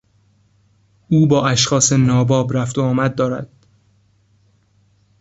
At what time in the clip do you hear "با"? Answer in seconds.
1.27-1.47